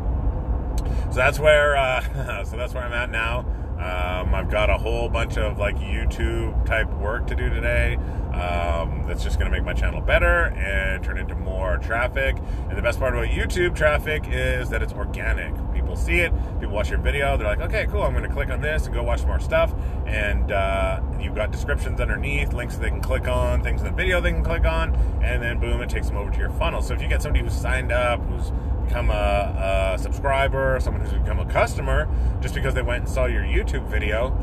so 1.12 1.16
that's 1.16 1.38
where 1.38 1.78
uh, 1.78 2.44
so 2.46 2.58
that's 2.58 2.74
where 2.74 2.84
I'm 2.84 2.94
at 2.94 3.12
now. 3.12 3.46
Um, 3.82 4.36
I've 4.36 4.50
got 4.50 4.70
a 4.70 4.78
whole 4.78 5.10
bunch 5.10 5.38
of 5.38 5.58
like 5.58 5.76
YouTube 5.78 6.66
type 6.66 6.88
work 6.94 7.26
to 7.28 7.36
do 7.36 7.50
today. 7.50 7.98
Um, 8.32 9.06
that's 9.08 9.24
just 9.24 9.40
going 9.40 9.52
to 9.52 9.58
make 9.58 9.66
my 9.66 9.74
channel 9.74 10.00
better 10.00 10.46
and 10.56 11.04
turn 11.04 11.18
into 11.18 11.36
more 11.36 11.78
traffic. 11.78 12.38
And 12.70 12.78
the 12.78 12.82
best 12.82 13.00
part 13.00 13.14
about 13.14 13.28
YouTube 13.28 13.76
traffic 13.76 14.26
is 14.28 14.70
that 14.70 14.84
it's 14.84 14.94
organic. 14.94 15.54
People 15.74 15.96
see 15.96 16.20
it, 16.20 16.32
people 16.60 16.76
watch 16.76 16.90
your 16.90 17.00
video, 17.00 17.36
they're 17.38 17.48
like, 17.48 17.60
okay, 17.60 17.88
cool, 17.88 18.04
I'm 18.04 18.14
going 18.14 18.24
to 18.24 18.30
click 18.30 18.50
on 18.50 18.62
this 18.62 18.86
and 18.86 18.94
go 18.94 19.04
watch 19.04 19.26
more 19.26 19.40
stuff. 19.40 19.74
And 20.06 20.52
uh, 20.52 21.02
you've 21.20 21.36
got 21.36 21.52
descriptions 21.52 22.00
underneath, 22.00 22.54
links 22.54 22.78
they 22.78 22.90
can 22.90 23.02
click 23.02 23.28
on, 23.28 23.64
things 23.64 23.82
in 23.82 23.88
the 23.88 23.94
video 23.94 24.22
they 24.22 24.32
can 24.32 24.44
click 24.44 24.66
on, 24.66 24.96
and 25.24 25.42
then 25.42 25.60
boom, 25.60 25.82
it 25.82 25.90
takes 25.90 26.08
them 26.08 26.18
over 26.18 26.30
to 26.32 26.38
your 26.38 26.52
funnel. 26.52 26.82
So 26.82 26.94
if 26.94 27.02
you 27.02 27.10
get 27.10 27.22
somebody 27.22 27.44
who's 27.44 27.60
signed 27.60 27.92
up, 27.92 28.22
who's 28.28 28.52
become 28.92 29.10
a, 29.10 29.94
a 29.96 29.98
subscriber, 29.98 30.78
someone 30.82 31.02
who's 31.02 31.18
become 31.18 31.40
a 31.40 31.46
customer, 31.46 32.10
just 32.42 32.54
because 32.54 32.74
they 32.74 32.82
went 32.82 33.06
and 33.06 33.10
saw 33.10 33.26
your 33.26 33.42
YouTube 33.42 33.88
video, 33.88 34.34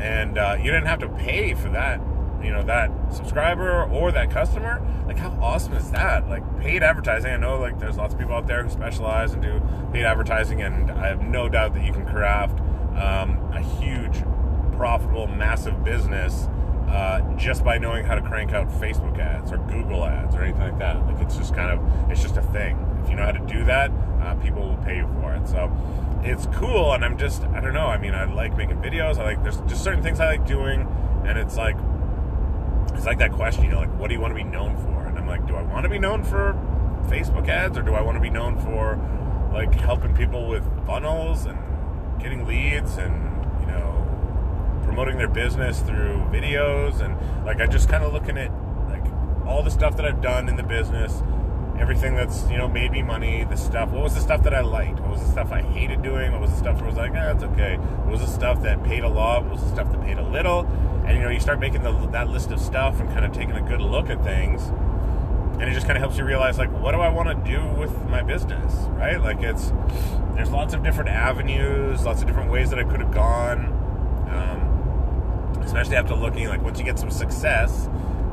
and 0.00 0.38
uh, 0.38 0.56
you 0.58 0.70
didn't 0.70 0.86
have 0.86 0.98
to 0.98 1.08
pay 1.10 1.52
for 1.52 1.68
that, 1.68 2.00
you 2.42 2.50
know, 2.50 2.62
that 2.62 2.90
subscriber 3.12 3.84
or 3.84 4.10
that 4.10 4.30
customer. 4.30 4.80
Like, 5.06 5.18
how 5.18 5.38
awesome 5.42 5.74
is 5.74 5.90
that? 5.90 6.26
Like, 6.26 6.42
paid 6.58 6.82
advertising. 6.82 7.32
I 7.32 7.36
know, 7.36 7.60
like, 7.60 7.78
there's 7.78 7.98
lots 7.98 8.14
of 8.14 8.18
people 8.18 8.34
out 8.34 8.46
there 8.46 8.62
who 8.62 8.70
specialize 8.70 9.34
and 9.34 9.42
do 9.42 9.60
paid 9.92 10.06
advertising, 10.06 10.62
and 10.62 10.90
I 10.90 11.08
have 11.08 11.20
no 11.20 11.50
doubt 11.50 11.74
that 11.74 11.84
you 11.84 11.92
can 11.92 12.06
craft 12.06 12.60
um, 12.96 13.52
a 13.52 13.60
huge, 13.60 14.22
profitable, 14.72 15.26
massive 15.26 15.84
business 15.84 16.48
uh, 16.88 17.20
just 17.36 17.64
by 17.64 17.78
knowing 17.78 18.04
how 18.04 18.14
to 18.14 18.22
crank 18.22 18.52
out 18.52 18.68
Facebook 18.68 19.18
ads 19.18 19.52
or 19.52 19.58
Google 19.58 20.04
ads 20.04 20.34
or 20.34 20.42
anything 20.42 20.62
like 20.62 20.78
that. 20.78 21.04
Like 21.06 21.20
it's 21.20 21.36
just 21.36 21.54
kind 21.54 21.70
of 21.70 22.10
it's 22.10 22.22
just 22.22 22.36
a 22.36 22.42
thing. 22.42 22.78
If 23.02 23.10
you 23.10 23.16
know 23.16 23.24
how 23.24 23.32
to 23.32 23.46
do 23.46 23.64
that, 23.64 23.90
uh, 24.22 24.34
people 24.36 24.68
will 24.68 24.76
pay 24.78 24.96
you 24.96 25.08
for 25.20 25.34
it. 25.34 25.46
So 25.48 25.70
it's 26.22 26.46
cool, 26.46 26.92
and 26.92 27.04
I'm 27.04 27.18
just 27.18 27.44
I 27.44 27.60
don't 27.60 27.74
know. 27.74 27.86
I 27.86 27.98
mean, 27.98 28.14
I 28.14 28.24
like 28.24 28.56
making 28.56 28.78
videos. 28.78 29.18
I 29.18 29.24
like 29.24 29.42
there's 29.42 29.60
just 29.62 29.84
certain 29.84 30.02
things 30.02 30.20
I 30.20 30.26
like 30.26 30.46
doing, 30.46 30.86
and 31.26 31.38
it's 31.38 31.56
like 31.56 31.76
it's 32.94 33.06
like 33.06 33.18
that 33.18 33.32
question, 33.32 33.64
you 33.64 33.70
know, 33.70 33.78
like 33.78 33.96
what 33.98 34.08
do 34.08 34.14
you 34.14 34.20
want 34.20 34.32
to 34.32 34.42
be 34.42 34.48
known 34.48 34.76
for? 34.76 35.06
And 35.06 35.18
I'm 35.18 35.26
like, 35.26 35.46
do 35.46 35.54
I 35.54 35.62
want 35.62 35.84
to 35.84 35.88
be 35.88 35.98
known 35.98 36.24
for 36.24 36.54
Facebook 37.08 37.48
ads 37.48 37.78
or 37.78 37.82
do 37.82 37.94
I 37.94 38.00
want 38.00 38.16
to 38.16 38.20
be 38.20 38.30
known 38.30 38.58
for 38.58 38.98
like 39.52 39.72
helping 39.74 40.14
people 40.16 40.48
with 40.48 40.64
funnels 40.86 41.46
and 41.46 41.58
getting 42.20 42.46
leads 42.46 42.96
and 42.96 43.37
promoting 44.98 45.16
their 45.16 45.28
business 45.28 45.78
through 45.78 46.16
videos 46.32 47.00
and 47.00 47.16
like 47.46 47.60
I 47.60 47.68
just 47.68 47.88
kind 47.88 48.02
of 48.02 48.12
looking 48.12 48.36
at 48.36 48.50
like 48.88 49.04
all 49.46 49.62
the 49.62 49.70
stuff 49.70 49.96
that 49.96 50.04
I've 50.04 50.20
done 50.20 50.48
in 50.48 50.56
the 50.56 50.64
business 50.64 51.22
everything 51.78 52.16
that's 52.16 52.50
you 52.50 52.58
know 52.58 52.66
made 52.66 52.90
me 52.90 53.00
money. 53.00 53.44
The 53.44 53.56
stuff. 53.56 53.90
What 53.90 54.02
was 54.02 54.16
the 54.16 54.20
stuff 54.20 54.42
that 54.42 54.52
I 54.52 54.62
liked? 54.62 54.98
What 54.98 55.10
was 55.10 55.20
the 55.20 55.30
stuff 55.30 55.52
I 55.52 55.62
hated 55.62 56.02
doing? 56.02 56.32
What 56.32 56.40
was 56.40 56.50
the 56.50 56.56
stuff 56.56 56.78
that 56.78 56.84
was 56.84 56.96
like, 56.96 57.14
eh, 57.14 57.30
it's 57.30 57.44
okay? 57.44 57.76
What 57.76 58.10
was 58.10 58.20
the 58.22 58.26
stuff 58.26 58.60
that 58.64 58.82
paid 58.82 59.04
a 59.04 59.08
lot? 59.08 59.44
What 59.44 59.52
was 59.52 59.62
the 59.62 59.68
stuff 59.68 59.92
that 59.92 60.00
paid 60.02 60.18
a 60.18 60.28
little? 60.28 60.66
And 61.06 61.16
you 61.16 61.22
know, 61.22 61.30
you 61.30 61.38
start 61.38 61.60
making 61.60 61.84
the, 61.84 61.92
that 62.08 62.28
list 62.28 62.50
of 62.50 62.60
stuff 62.60 62.98
and 62.98 63.08
kind 63.10 63.24
of 63.24 63.30
taking 63.30 63.54
a 63.54 63.62
good 63.62 63.80
look 63.80 64.10
at 64.10 64.24
things, 64.24 64.62
and 65.60 65.62
it 65.62 65.74
just 65.74 65.86
kind 65.86 65.96
of 65.96 66.02
helps 66.02 66.18
you 66.18 66.24
realize 66.24 66.58
like, 66.58 66.72
what 66.72 66.90
do 66.90 66.98
I 66.98 67.08
want 67.08 67.28
to 67.28 67.48
do 67.48 67.64
with 67.78 67.96
my 68.08 68.22
business? 68.22 68.74
Right? 68.98 69.20
Like 69.20 69.40
it's 69.42 69.72
there's 70.34 70.50
lots 70.50 70.74
of 70.74 70.82
different 70.82 71.10
avenues, 71.10 72.04
lots 72.04 72.20
of 72.20 72.26
different 72.26 72.50
ways 72.50 72.70
that 72.70 72.80
I 72.80 72.82
could 72.82 73.00
have 73.00 73.14
gone. 73.14 73.77
Especially 75.78 75.96
after 75.96 76.14
looking 76.14 76.48
like 76.48 76.60
once 76.60 76.78
you 76.80 76.84
get 76.84 76.98
some 76.98 77.10
success 77.10 77.88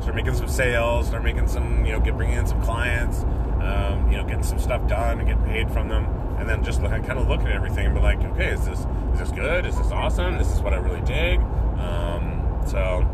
start 0.05 0.15
making 0.15 0.35
some 0.35 0.47
sales, 0.47 1.07
start 1.07 1.23
making 1.23 1.47
some, 1.47 1.85
you 1.85 1.91
know, 1.91 1.99
get 1.99 2.15
bringing 2.15 2.37
in 2.37 2.45
some 2.45 2.61
clients, 2.61 3.23
um, 3.61 4.07
you 4.11 4.17
know, 4.17 4.23
getting 4.23 4.43
some 4.43 4.59
stuff 4.59 4.87
done 4.87 5.19
and 5.19 5.27
getting 5.27 5.43
paid 5.45 5.71
from 5.71 5.89
them, 5.89 6.05
and 6.37 6.47
then 6.47 6.63
just 6.63 6.81
look, 6.81 6.91
kind 6.91 7.17
of 7.17 7.27
look 7.27 7.41
at 7.41 7.51
everything 7.51 7.87
and 7.87 7.95
be 7.95 8.01
like, 8.01 8.19
okay, 8.19 8.49
is 8.49 8.65
this 8.65 8.79
is 9.13 9.19
this 9.19 9.31
good? 9.31 9.65
Is 9.65 9.77
this 9.77 9.91
awesome? 9.91 10.37
This 10.37 10.51
is 10.51 10.61
what 10.61 10.73
I 10.73 10.77
really 10.77 11.01
dig. 11.01 11.39
Um, 11.79 12.61
so 12.67 13.07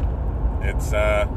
it's 0.61 0.91
uh, 0.91 1.27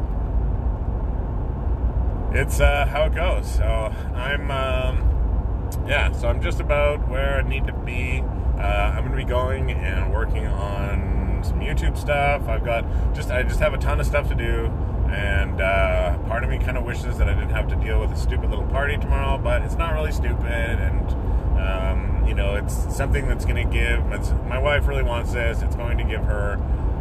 it's 2.32 2.60
uh, 2.60 2.86
how 2.86 3.04
it 3.04 3.14
goes. 3.14 3.54
So 3.54 3.64
I'm 3.64 4.50
um, 4.50 5.86
yeah, 5.86 6.10
so 6.12 6.28
I'm 6.28 6.42
just 6.42 6.60
about 6.60 7.08
where 7.08 7.38
I 7.38 7.48
need 7.48 7.66
to 7.66 7.72
be. 7.72 8.24
Uh, 8.58 8.92
I'm 8.96 9.04
going 9.04 9.10
to 9.10 9.16
be 9.16 9.24
going 9.24 9.70
and 9.72 10.12
working 10.12 10.46
on 10.46 11.23
some 11.44 11.60
YouTube 11.60 11.96
stuff. 11.96 12.48
I've 12.48 12.64
got 12.64 12.84
just 13.14 13.30
I 13.30 13.42
just 13.42 13.60
have 13.60 13.74
a 13.74 13.78
ton 13.78 14.00
of 14.00 14.06
stuff 14.06 14.28
to 14.28 14.34
do. 14.34 14.70
And 15.06 15.60
uh, 15.60 16.18
part 16.26 16.42
of 16.42 16.50
me 16.50 16.58
kind 16.58 16.76
of 16.76 16.84
wishes 16.84 17.18
that 17.18 17.28
I 17.28 17.34
didn't 17.34 17.50
have 17.50 17.68
to 17.68 17.76
deal 17.76 18.00
with 18.00 18.10
a 18.10 18.16
stupid 18.16 18.50
little 18.50 18.66
party 18.66 18.96
tomorrow, 18.96 19.38
but 19.38 19.62
it's 19.62 19.76
not 19.76 19.92
really 19.94 20.10
stupid. 20.10 20.80
And, 20.80 21.10
um, 21.60 22.24
you 22.26 22.34
know, 22.34 22.56
it's 22.56 22.74
something 22.96 23.28
that's 23.28 23.44
going 23.44 23.64
to 23.64 23.72
give, 23.72 24.04
my 24.48 24.58
wife 24.58 24.88
really 24.88 25.04
wants 25.04 25.32
this. 25.32 25.62
It's 25.62 25.76
going 25.76 25.98
to 25.98 26.04
give 26.04 26.24
her, 26.24 26.54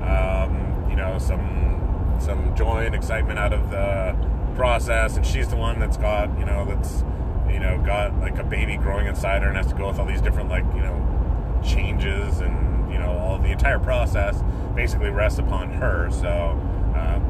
um, 0.04 0.86
you 0.92 0.96
know, 0.96 1.18
some, 1.18 2.18
some 2.20 2.54
joy 2.56 2.86
and 2.86 2.94
excitement 2.94 3.40
out 3.40 3.54
of 3.54 3.72
the 3.72 4.16
process. 4.54 5.16
And 5.18 5.26
she's 5.26 5.48
the 5.48 5.56
one 5.56 5.80
that's 5.80 5.98
got, 5.98 6.38
you 6.38 6.46
know, 6.46 6.66
that's, 6.66 7.04
you 7.50 7.60
know, 7.60 7.82
got 7.84 8.20
like 8.20 8.38
a 8.38 8.44
baby 8.44 8.78
growing 8.78 9.08
inside 9.08 9.42
her 9.42 9.48
and 9.48 9.58
has 9.58 9.68
to 9.68 9.76
go 9.76 9.88
with 9.88 9.98
all 9.98 10.06
these 10.06 10.22
different, 10.22 10.50
like, 10.50 10.66
you 10.76 10.82
know, 10.82 11.62
changes 11.66 12.42
and, 12.42 12.73
know, 13.04 13.18
all 13.18 13.38
the 13.38 13.52
entire 13.52 13.80
process 13.80 14.42
basically 14.76 15.10
rests 15.10 15.40
upon 15.40 15.70
her. 15.70 16.10
So, 16.12 16.60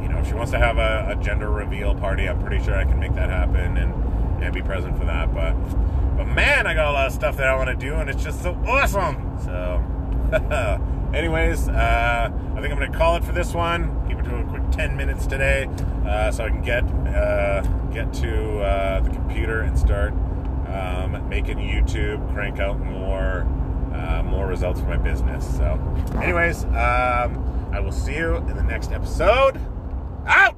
you 0.01 0.09
know, 0.09 0.19
if 0.19 0.27
she 0.27 0.33
wants 0.33 0.51
to 0.51 0.59
have 0.59 0.77
a, 0.77 1.17
a, 1.17 1.23
gender 1.23 1.49
reveal 1.49 1.95
party, 1.95 2.27
I'm 2.27 2.41
pretty 2.41 2.63
sure 2.63 2.75
I 2.75 2.83
can 2.83 2.99
make 2.99 3.13
that 3.15 3.29
happen 3.29 3.77
and, 3.77 4.43
and 4.43 4.53
be 4.53 4.61
present 4.61 4.97
for 4.97 5.05
that. 5.05 5.33
But, 5.33 5.53
but 6.17 6.25
man, 6.25 6.67
I 6.67 6.73
got 6.73 6.89
a 6.89 6.91
lot 6.91 7.07
of 7.07 7.13
stuff 7.13 7.37
that 7.37 7.47
I 7.47 7.55
want 7.55 7.69
to 7.69 7.75
do, 7.75 7.95
and 7.95 8.09
it's 8.09 8.23
just 8.23 8.41
so 8.41 8.53
awesome. 8.67 9.37
So, 9.43 9.83
anyways, 11.13 11.69
uh, 11.69 12.31
I 12.31 12.61
think 12.61 12.71
I'm 12.71 12.77
going 12.77 12.91
to 12.91 12.97
call 12.97 13.15
it 13.15 13.23
for 13.23 13.31
this 13.31 13.53
one. 13.53 14.05
Keep 14.07 14.19
it 14.19 14.23
to 14.23 14.37
a 14.37 14.43
quick 14.43 14.63
10 14.71 14.97
minutes 14.97 15.25
today, 15.25 15.69
uh, 16.05 16.31
so 16.31 16.45
I 16.45 16.49
can 16.49 16.61
get 16.61 16.83
uh, 16.83 17.61
get 17.93 18.11
to 18.13 18.59
uh, 18.59 18.99
the 19.01 19.09
computer 19.09 19.61
and 19.61 19.77
start 19.77 20.13
um, 20.67 21.27
making 21.29 21.57
YouTube, 21.59 22.33
crank 22.33 22.59
out 22.59 22.79
more 22.79 23.47
uh, 23.93 24.23
more 24.23 24.47
results 24.47 24.79
for 24.79 24.87
my 24.87 24.97
business. 24.97 25.45
So, 25.57 25.79
anyways. 26.21 26.65
Um, 26.65 27.53
I 27.73 27.79
will 27.79 27.91
see 27.91 28.15
you 28.15 28.35
in 28.35 28.55
the 28.55 28.61
next 28.61 28.91
episode. 28.91 29.59
Out! 30.27 30.55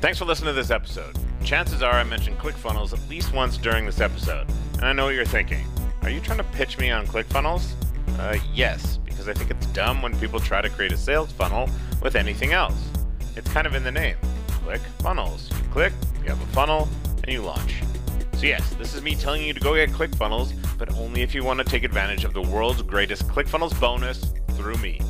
Thanks 0.00 0.18
for 0.18 0.24
listening 0.24 0.48
to 0.48 0.54
this 0.54 0.70
episode. 0.70 1.14
Chances 1.44 1.82
are 1.82 1.92
I 1.92 2.04
mentioned 2.04 2.38
ClickFunnels 2.38 2.94
at 2.94 3.10
least 3.10 3.34
once 3.34 3.58
during 3.58 3.84
this 3.84 4.00
episode, 4.00 4.46
and 4.76 4.86
I 4.86 4.94
know 4.94 5.04
what 5.04 5.14
you're 5.14 5.26
thinking. 5.26 5.66
Are 6.04 6.08
you 6.08 6.20
trying 6.20 6.38
to 6.38 6.44
pitch 6.44 6.78
me 6.78 6.90
on 6.90 7.06
ClickFunnels? 7.06 7.74
Uh, 8.18 8.38
yes, 8.54 8.98
because 9.04 9.28
I 9.28 9.34
think 9.34 9.50
it's 9.50 9.66
dumb 9.68 10.00
when 10.00 10.18
people 10.18 10.40
try 10.40 10.62
to 10.62 10.70
create 10.70 10.90
a 10.90 10.96
sales 10.96 11.30
funnel 11.32 11.68
with 12.00 12.16
anything 12.16 12.54
else. 12.54 12.88
It's 13.36 13.50
kind 13.52 13.66
of 13.66 13.74
in 13.74 13.84
the 13.84 13.92
name. 13.92 14.16
ClickFunnels. 14.64 15.50
You 15.50 15.68
click, 15.70 15.92
you 16.22 16.30
have 16.30 16.40
a 16.40 16.46
funnel, 16.46 16.88
and 17.24 17.30
you 17.30 17.42
launch. 17.42 17.82
So 18.32 18.46
yes, 18.46 18.72
this 18.76 18.94
is 18.94 19.02
me 19.02 19.16
telling 19.16 19.42
you 19.42 19.52
to 19.52 19.60
go 19.60 19.74
get 19.74 19.90
ClickFunnels, 19.90 20.54
but 20.78 20.92
only 20.96 21.22
if 21.22 21.34
you 21.34 21.44
want 21.44 21.58
to 21.58 21.64
take 21.64 21.84
advantage 21.84 22.24
of 22.24 22.32
the 22.32 22.42
world's 22.42 22.82
greatest 22.82 23.26
ClickFunnels 23.28 23.78
bonus 23.80 24.32
through 24.52 24.76
me. 24.76 25.00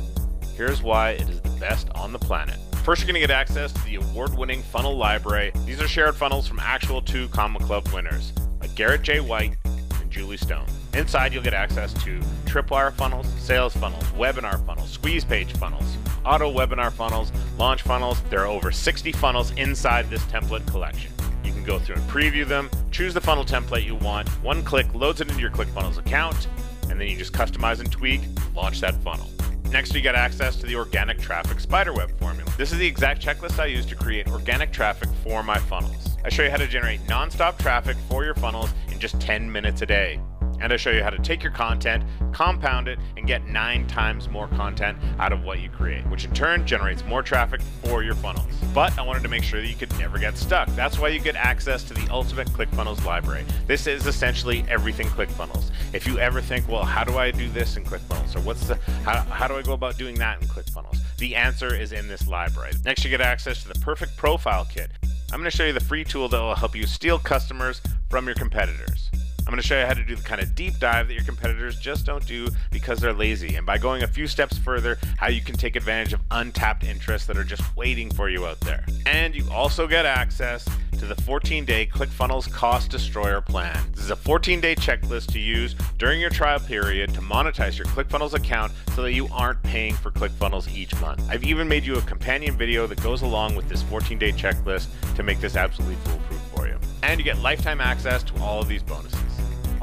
Here's 0.55 0.81
why 0.81 1.11
it 1.11 1.29
is 1.29 1.41
the 1.41 1.49
best 1.59 1.89
on 1.95 2.13
the 2.13 2.19
planet. 2.19 2.59
First, 2.83 3.01
you're 3.01 3.07
going 3.07 3.21
to 3.21 3.27
get 3.27 3.31
access 3.31 3.71
to 3.71 3.83
the 3.85 3.95
award 3.95 4.37
winning 4.37 4.61
funnel 4.61 4.97
library. 4.97 5.51
These 5.65 5.81
are 5.81 5.87
shared 5.87 6.15
funnels 6.15 6.47
from 6.47 6.59
actual 6.59 7.01
two 7.01 7.27
Comma 7.29 7.59
Club 7.59 7.87
winners, 7.89 8.33
like 8.59 8.75
Garrett 8.75 9.01
J. 9.01 9.19
White 9.19 9.55
and 9.65 10.11
Julie 10.11 10.37
Stoian. 10.37 10.69
Inside, 10.93 11.33
you'll 11.33 11.43
get 11.43 11.53
access 11.53 11.93
to 12.03 12.19
tripwire 12.45 12.93
funnels, 12.93 13.25
sales 13.39 13.73
funnels, 13.75 14.03
webinar 14.11 14.63
funnels, 14.65 14.91
squeeze 14.91 15.25
page 15.25 15.53
funnels, 15.53 15.97
auto 16.25 16.53
webinar 16.53 16.91
funnels, 16.91 17.31
launch 17.57 17.81
funnels. 17.81 18.21
There 18.29 18.41
are 18.41 18.47
over 18.47 18.71
60 18.71 19.11
funnels 19.13 19.51
inside 19.51 20.09
this 20.09 20.21
template 20.25 20.67
collection. 20.67 21.11
You 21.43 21.51
can 21.51 21.63
go 21.63 21.79
through 21.79 21.95
and 21.95 22.09
preview 22.09 22.47
them, 22.47 22.69
choose 22.93 23.13
the 23.13 23.21
funnel 23.21 23.43
template 23.43 23.83
you 23.83 23.95
want. 23.95 24.29
One 24.43 24.63
click 24.63 24.93
loads 24.93 25.19
it 25.19 25.27
into 25.27 25.41
your 25.41 25.49
ClickFunnels 25.49 25.97
account, 25.97 26.47
and 26.89 27.01
then 27.01 27.07
you 27.07 27.17
just 27.17 27.33
customize 27.33 27.79
and 27.79 27.91
tweak, 27.91 28.21
launch 28.55 28.79
that 28.81 28.93
funnel. 29.03 29.27
Next, 29.71 29.95
you 29.95 30.01
get 30.01 30.13
access 30.13 30.55
to 30.57 30.67
the 30.67 30.75
organic 30.75 31.17
traffic 31.17 31.59
spiderweb 31.59 32.11
formula. 32.19 32.51
This 32.55 32.71
is 32.71 32.77
the 32.77 32.85
exact 32.85 33.25
checklist 33.25 33.59
I 33.59 33.65
use 33.65 33.87
to 33.87 33.95
create 33.95 34.27
organic 34.27 34.71
traffic 34.71 35.09
for 35.23 35.41
my 35.41 35.57
funnels. 35.57 36.17
I 36.23 36.29
show 36.29 36.43
you 36.43 36.51
how 36.51 36.57
to 36.57 36.67
generate 36.67 37.01
nonstop 37.07 37.57
traffic 37.57 37.97
for 38.07 38.23
your 38.23 38.35
funnels 38.35 38.69
in 38.91 38.99
just 38.99 39.19
10 39.19 39.51
minutes 39.51 39.81
a 39.81 39.87
day 39.87 40.19
and 40.61 40.71
I 40.71 40.77
show 40.77 40.91
you 40.91 41.03
how 41.03 41.09
to 41.09 41.19
take 41.19 41.43
your 41.43 41.51
content, 41.51 42.03
compound 42.31 42.87
it, 42.87 42.99
and 43.17 43.27
get 43.27 43.47
nine 43.47 43.87
times 43.87 44.29
more 44.29 44.47
content 44.47 44.97
out 45.19 45.31
of 45.31 45.43
what 45.43 45.59
you 45.59 45.69
create, 45.69 46.05
which 46.07 46.25
in 46.25 46.33
turn 46.33 46.65
generates 46.65 47.03
more 47.05 47.21
traffic 47.21 47.61
for 47.83 48.03
your 48.03 48.15
funnels. 48.15 48.47
But 48.73 48.97
I 48.97 49.01
wanted 49.01 49.23
to 49.23 49.29
make 49.29 49.43
sure 49.43 49.61
that 49.61 49.67
you 49.67 49.75
could 49.75 49.97
never 49.99 50.17
get 50.17 50.37
stuck. 50.37 50.67
That's 50.69 50.99
why 50.99 51.09
you 51.09 51.19
get 51.19 51.35
access 51.35 51.83
to 51.85 51.93
the 51.93 52.07
ultimate 52.09 52.47
ClickFunnels 52.49 53.05
library. 53.05 53.45
This 53.67 53.87
is 53.87 54.07
essentially 54.07 54.65
everything 54.67 55.07
ClickFunnels. 55.07 55.71
If 55.93 56.07
you 56.07 56.17
ever 56.19 56.41
think, 56.41 56.67
well, 56.67 56.83
how 56.83 57.03
do 57.03 57.17
I 57.17 57.31
do 57.31 57.49
this 57.49 57.77
in 57.77 57.83
ClickFunnels? 57.83 58.35
Or 58.35 58.39
what's 58.41 58.67
the 58.67 58.75
how, 59.03 59.21
how 59.23 59.47
do 59.47 59.55
I 59.55 59.61
go 59.61 59.73
about 59.73 59.97
doing 59.97 60.15
that 60.15 60.41
in 60.41 60.47
ClickFunnels? 60.47 60.97
The 61.17 61.35
answer 61.35 61.75
is 61.75 61.91
in 61.91 62.07
this 62.07 62.27
library. 62.27 62.71
Next, 62.83 63.03
you 63.03 63.09
get 63.09 63.21
access 63.21 63.61
to 63.63 63.67
the 63.67 63.79
perfect 63.79 64.17
profile 64.17 64.65
kit. 64.65 64.91
I'm 65.31 65.39
going 65.39 65.49
to 65.49 65.55
show 65.55 65.65
you 65.65 65.73
the 65.73 65.79
free 65.79 66.03
tool 66.03 66.29
that 66.29 66.39
will 66.39 66.53
help 66.55 66.75
you 66.75 66.85
steal 66.85 67.17
customers 67.17 67.81
from 68.09 68.25
your 68.25 68.35
competitors. 68.35 69.09
I'm 69.45 69.51
going 69.51 69.61
to 69.61 69.67
show 69.67 69.79
you 69.79 69.85
how 69.85 69.93
to 69.93 70.03
do 70.03 70.15
the 70.15 70.23
kind 70.23 70.41
of 70.41 70.55
deep 70.55 70.79
dive 70.79 71.09
that 71.09 71.13
your 71.13 71.23
competitors 71.23 71.77
just 71.77 72.05
don't 72.05 72.25
do 72.25 72.47
because 72.71 72.99
they're 72.99 73.13
lazy, 73.13 73.55
and 73.55 73.65
by 73.65 73.77
going 73.77 74.03
a 74.03 74.07
few 74.07 74.25
steps 74.25 74.57
further, 74.57 74.97
how 75.17 75.27
you 75.27 75.41
can 75.41 75.55
take 75.55 75.75
advantage 75.75 76.13
of 76.13 76.21
untapped 76.31 76.83
interests 76.83 77.27
that 77.27 77.37
are 77.37 77.43
just 77.43 77.75
waiting 77.75 78.09
for 78.09 78.29
you 78.29 78.45
out 78.45 78.59
there. 78.61 78.85
And 79.05 79.35
you 79.35 79.45
also 79.51 79.85
get 79.85 80.05
access 80.05 80.67
to 81.03 81.05
the 81.05 81.21
14 81.23 81.65
day 81.65 81.85
ClickFunnels 81.85 82.49
Cost 82.49 82.89
Destroyer 82.89 83.41
plan. 83.41 83.77
This 83.91 84.05
is 84.05 84.11
a 84.11 84.15
14 84.15 84.61
day 84.61 84.75
checklist 84.75 85.33
to 85.33 85.39
use 85.39 85.75
during 85.97 86.21
your 86.21 86.29
trial 86.29 86.59
period 86.59 87.13
to 87.13 87.19
monetize 87.19 87.77
your 87.77 87.87
ClickFunnels 87.87 88.33
account 88.33 88.71
so 88.95 89.01
that 89.01 89.11
you 89.11 89.27
aren't 89.29 89.61
paying 89.63 89.95
for 89.95 90.11
ClickFunnels 90.11 90.73
each 90.73 90.97
month. 91.01 91.21
I've 91.29 91.43
even 91.43 91.67
made 91.67 91.85
you 91.85 91.97
a 91.97 92.01
companion 92.03 92.57
video 92.57 92.87
that 92.87 93.03
goes 93.03 93.21
along 93.21 93.55
with 93.55 93.67
this 93.67 93.83
14 93.83 94.17
day 94.17 94.31
checklist 94.31 94.87
to 95.15 95.23
make 95.23 95.41
this 95.41 95.57
absolutely 95.57 95.97
foolproof 96.05 96.41
for 96.55 96.67
you. 96.67 96.77
And 97.03 97.19
you 97.19 97.25
get 97.25 97.39
lifetime 97.39 97.81
access 97.81 98.23
to 98.23 98.37
all 98.41 98.61
of 98.61 98.69
these 98.69 98.83
bonuses. 98.83 99.32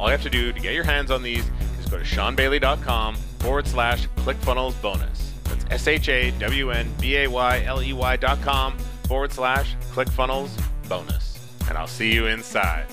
All 0.00 0.06
you 0.06 0.12
have 0.12 0.22
to 0.22 0.30
do 0.30 0.50
to 0.50 0.58
get 0.58 0.72
your 0.72 0.82
hands 0.82 1.10
on 1.10 1.22
these 1.22 1.44
is 1.78 1.86
go 1.90 1.98
to 1.98 2.04
shawnbayley.com 2.04 3.16
forward 3.40 3.66
slash 3.66 4.08
ClickFunnels 4.16 4.80
bonus. 4.80 5.34
That's 5.44 5.66
S 5.70 5.88
H 5.88 6.08
A 6.08 6.30
W 6.38 6.70
N 6.70 6.90
B 6.98 7.18
A 7.18 7.26
Y 7.28 7.62
L 7.66 7.82
E 7.82 7.92
Y 7.92 8.16
dot 8.16 8.40
com 8.40 8.78
forward 9.04 9.30
slash 9.30 9.76
ClickFunnels 9.92 10.48
bonus. 10.88 11.38
And 11.68 11.76
I'll 11.76 11.86
see 11.86 12.14
you 12.14 12.28
inside. 12.28 12.86